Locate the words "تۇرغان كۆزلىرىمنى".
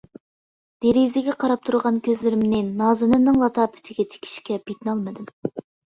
1.69-2.61